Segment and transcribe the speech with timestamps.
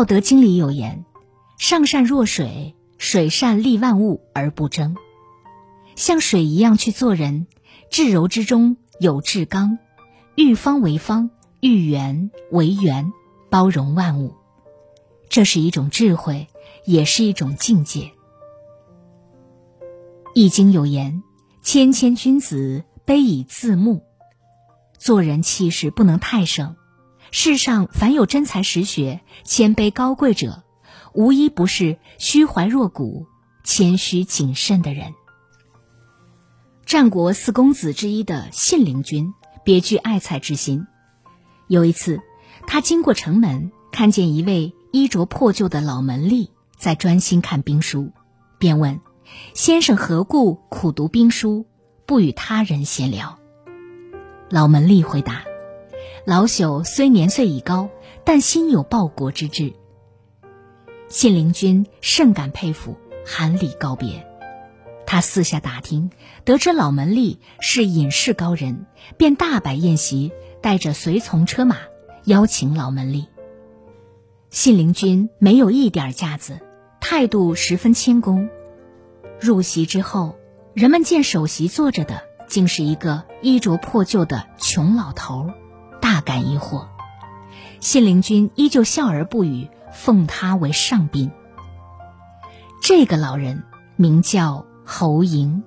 [0.00, 1.04] 道德经里有言
[1.60, 4.96] ：“上善若水，水善利万物而不争。”
[5.94, 7.46] 像水一样去做人，
[7.90, 9.78] 至柔之中有至刚，
[10.36, 11.28] 遇方为方，
[11.60, 13.12] 遇圆为圆，
[13.50, 14.36] 包容万物。
[15.28, 16.48] 这是一种智慧，
[16.86, 18.00] 也是一种境界。
[20.32, 21.22] 《易经》有言
[21.60, 24.02] ：“谦谦君子，卑以自牧。”
[24.96, 26.76] 做人气势不能太盛。
[27.32, 30.64] 世上凡有真才实学、谦卑高贵者，
[31.12, 33.26] 无一不是虚怀若谷、
[33.64, 35.14] 谦虚谨慎的人。
[36.84, 39.32] 战国四公子之一的信陵君，
[39.64, 40.86] 别具爱才之心。
[41.68, 42.20] 有一次，
[42.66, 48.10] 他经过城门，看见一位衣着破旧的老门吏在专心看兵书，
[48.58, 49.00] 便问
[49.54, 51.66] ：“先生何故苦读兵书，
[52.06, 53.38] 不与他人闲聊？”
[54.50, 55.44] 老门吏回答。
[56.26, 57.88] 老朽虽年岁已高，
[58.24, 59.72] 但心有报国之志。
[61.08, 64.26] 信陵君甚感佩服，含礼告别。
[65.06, 66.10] 他四下打听，
[66.44, 71.78] 得知老门吏是隐士高人，便大摆宴席，带着随从车马，
[72.26, 73.26] 邀请老门吏。
[74.50, 76.60] 信陵君没有一点架子，
[77.00, 78.48] 态度十分谦恭。
[79.40, 80.36] 入席之后，
[80.74, 85.54] 人们见首席坐着的竟是一个衣着破旧的穷老头儿。
[86.30, 86.86] 感疑惑，
[87.80, 91.32] 信陵君依旧笑而不语，奉他为上宾。
[92.80, 93.64] 这个老人
[93.96, 95.62] 名叫侯嬴，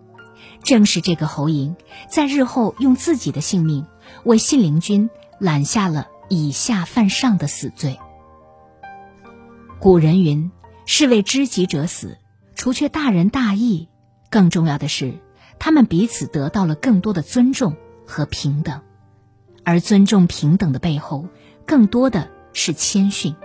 [0.63, 1.75] 正是这个侯嬴，
[2.07, 3.85] 在日后用自己的性命
[4.23, 7.99] 为信陵君揽下了以下犯上的死罪。
[9.81, 10.49] 古人云
[10.87, 12.17] ：“是为知己者死，
[12.55, 13.89] 除却大仁大义，
[14.29, 15.19] 更重要的是，
[15.59, 17.75] 他们彼此得到了更多的尊重
[18.07, 18.79] 和平等。”
[19.63, 21.27] 而尊重平等的背后，
[21.65, 23.35] 更多的是谦逊。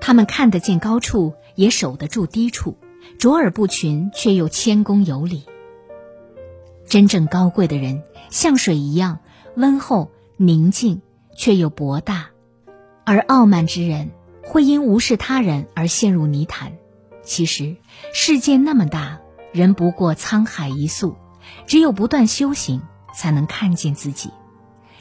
[0.00, 2.76] 他们看得见高处，也守得住低处，
[3.18, 5.44] 卓尔不群，却又谦恭有礼。
[6.88, 9.20] 真正高贵的人，像水一样
[9.54, 11.00] 温厚宁静，
[11.36, 12.32] 却又博大；
[13.04, 14.10] 而傲慢之人，
[14.42, 16.72] 会因无视他人而陷入泥潭。
[17.22, 17.76] 其实，
[18.12, 19.20] 世界那么大，
[19.52, 21.14] 人不过沧海一粟，
[21.66, 22.82] 只有不断修行，
[23.14, 24.30] 才能看见自己。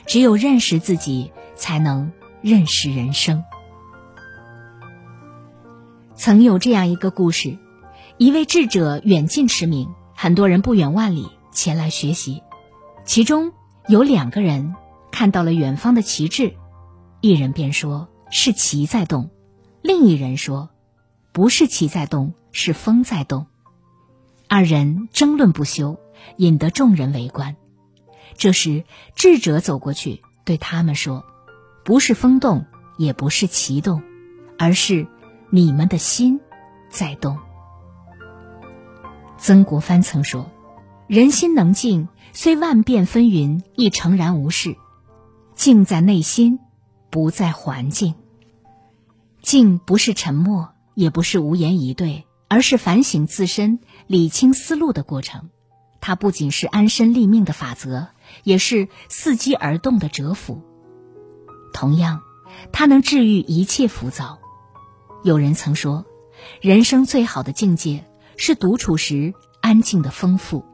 [0.06, 3.44] 只有认识自己，才能认识人生。
[6.16, 7.58] 曾有这样一个故事：
[8.18, 12.44] 一位智者远近驰名，很多人不远万里前来学习。
[13.06, 13.52] 其中
[13.88, 14.76] 有两个人
[15.12, 16.54] 看到了远方的旗帜，
[17.22, 19.32] 一人便说是旗在动，
[19.82, 20.70] 另一人说
[21.32, 23.48] 不是旗在动，是风在动。
[24.48, 25.98] 二人争论不休，
[26.38, 27.56] 引得众人围观。
[28.42, 31.24] 这时，智者走过去，对他们说
[31.86, 32.66] ：“不是风动，
[32.98, 34.02] 也不是旗动，
[34.58, 35.06] 而是
[35.52, 36.40] 你们的心
[36.90, 37.38] 在动。”
[39.38, 40.50] 曾国藩曾说
[41.06, 44.76] ：“人心能静，虽万变纷纭，亦诚然无事。
[45.54, 46.58] 静在内心，
[47.12, 48.16] 不在环境。
[49.44, 53.78] 静不是沉默，也不是无言以对，而是反省自身、
[54.08, 55.52] 理清思路的过程。
[56.00, 58.08] 它不仅是安身立命的法则。”
[58.44, 60.62] 也是伺机而动的蛰伏。
[61.74, 62.22] 同样，
[62.72, 64.40] 它能治愈一切浮躁。
[65.24, 66.06] 有人曾说，
[66.60, 68.06] 人生最好的境界
[68.38, 70.66] 是独处时安静的丰富。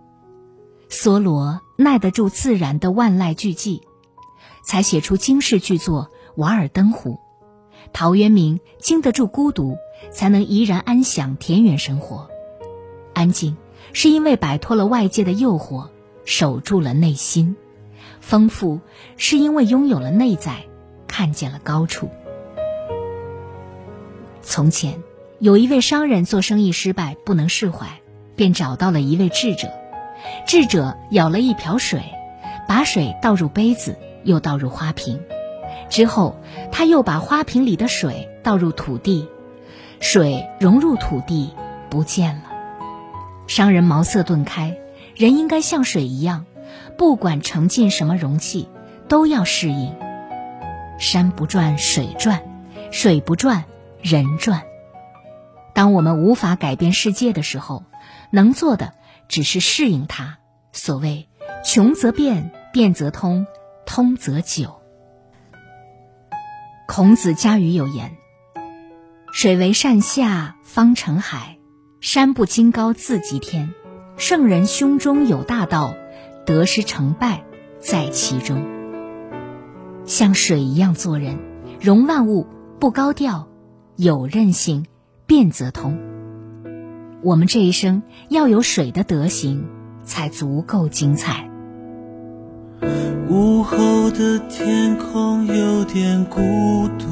[0.90, 3.82] 梭罗耐得住自然的万籁俱寂，
[4.64, 6.06] 才写出惊世巨作
[6.36, 7.12] 《瓦尔登湖》；
[7.92, 9.78] 陶渊明经得住孤独，
[10.12, 12.30] 才能怡然安享田园生活。
[13.14, 13.58] 安静，
[13.92, 15.90] 是因为摆脱了外界的诱惑。
[16.28, 17.56] 守住了内心，
[18.20, 18.82] 丰富
[19.16, 20.58] 是因为拥有了内在，
[21.08, 22.10] 看见了高处。
[24.42, 25.02] 从前
[25.40, 28.02] 有一位商人做生意失败，不能释怀，
[28.36, 29.70] 便找到了一位智者。
[30.46, 32.04] 智者舀了一瓢水，
[32.68, 35.22] 把水倒入杯子，又倒入花瓶，
[35.90, 36.36] 之后
[36.74, 39.30] 他又把花瓶里的水倒入土地，
[40.02, 41.52] 水融入土地
[41.90, 42.44] 不见了。
[43.48, 44.78] 商人茅塞顿开。
[45.18, 46.46] 人应该像水一样，
[46.96, 48.70] 不管盛进什么容器，
[49.10, 49.96] 都要适应。
[51.00, 52.44] 山不转水转，
[52.92, 53.66] 水不转，
[54.04, 54.62] 人转。
[55.74, 57.84] 当我们无法改变世界的时候，
[58.32, 58.94] 能做的
[59.28, 60.38] 只是适应它。
[60.72, 61.28] 所谓
[61.66, 63.48] “穷则变，变则通，
[63.88, 64.82] 通则久”。
[66.88, 68.16] 孔子家语有言
[69.34, 71.58] ：“水为善下，方成海；
[72.02, 73.74] 山不经高，自极天。
[74.18, 75.96] 圣人胸中有大道，
[76.46, 77.44] 得失成败
[77.80, 78.66] 在其中。”
[80.06, 81.38] 像水一样做人，
[81.80, 82.46] 容万物，
[82.80, 83.48] 不高调，
[83.96, 84.86] 有韧性。
[85.28, 86.00] 变则通。
[87.22, 89.66] 我们这一生要有水的德行，
[90.04, 91.50] 才足够精彩。
[93.30, 96.40] 午后的天空有点孤
[96.98, 97.08] 独，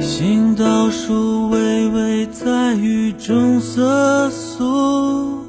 [0.00, 5.44] 行道树微微在雨中瑟缩，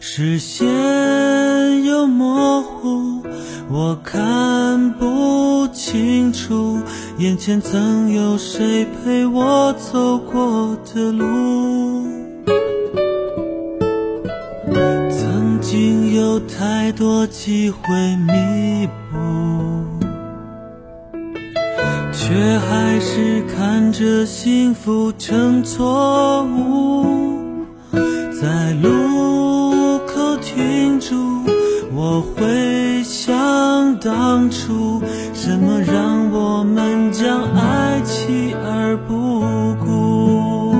[0.00, 3.22] 视线又模糊，
[3.70, 6.80] 我看不清楚。
[7.18, 12.08] 眼前曾有谁陪我走过的路？
[15.08, 18.92] 曾经有太多机会弥补，
[22.26, 27.04] 却还是看着幸福成错误。
[27.92, 31.14] 在路口停住，
[31.94, 35.02] 我会想当初。
[35.34, 39.44] 什么让我们将爱弃而不
[39.84, 40.74] 顾？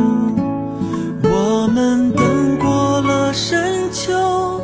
[1.24, 4.62] 我们等过了深秋，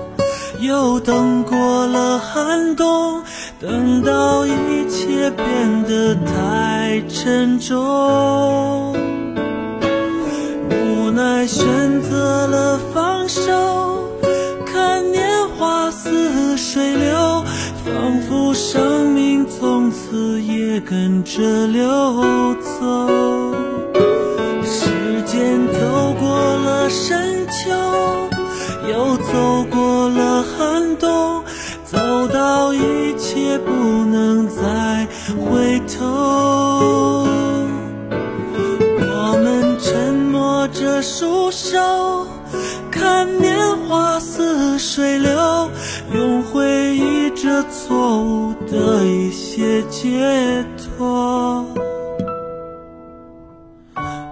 [0.61, 3.23] 又等过了寒冬，
[3.61, 4.51] 等到一
[5.37, 8.93] 变得太沉重，
[10.71, 14.09] 无奈选择了放手，
[14.65, 17.45] 看年华似水流，
[17.85, 19.47] 仿佛生命。
[19.49, 21.87] 从此也跟着流
[22.55, 23.50] 走，
[35.37, 37.27] 回头。
[39.03, 42.27] 我们沉默着束手，
[42.91, 43.57] 看年
[43.87, 45.71] 华似水流，
[46.15, 49.83] 用回忆这错误的一些。
[49.91, 51.67] 解脱。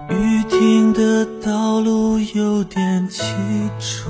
[0.09, 3.23] 雨停的道路有点凄
[3.79, 4.09] 楚，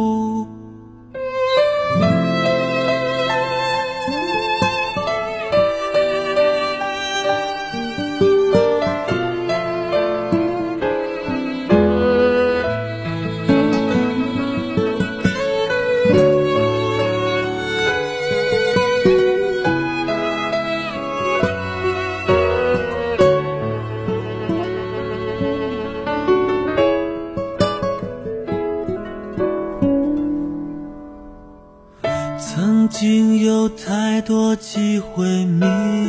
[34.31, 35.65] 多机会弥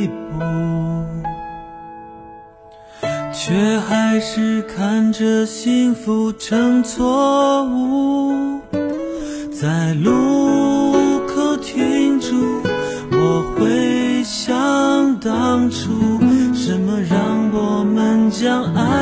[0.07, 0.39] 补，
[3.33, 8.61] 却还是看着幸福成错误。
[9.61, 10.93] 在路
[11.27, 12.63] 口停住，
[13.11, 16.21] 我会想当初，
[16.55, 19.02] 什么让我们将爱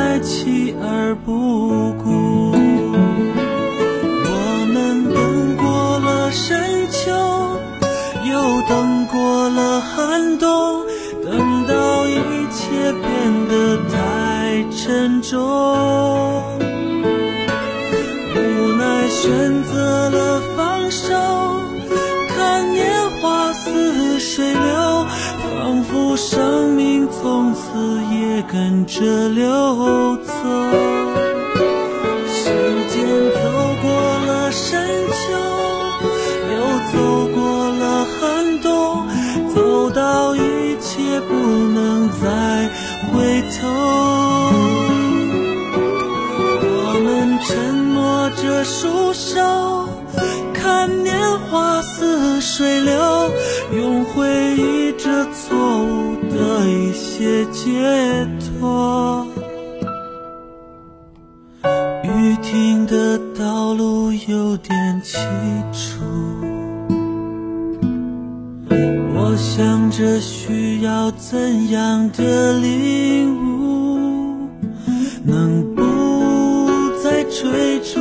[14.82, 15.38] 沉重，
[18.34, 21.14] 无奈选择了放手，
[22.28, 25.06] 看年华似水流，
[25.42, 27.60] 仿佛生命从此
[28.10, 30.32] 也跟着流走。
[48.80, 49.38] 束手，
[50.54, 53.30] 看年华似水流，
[53.76, 59.26] 用回忆这错误的一些解脱。
[62.04, 65.18] 雨停的道路有点凄
[65.70, 66.00] 楚。
[69.14, 74.48] 我想着需要怎样的领悟，
[75.22, 75.82] 能不
[77.02, 78.00] 再追逐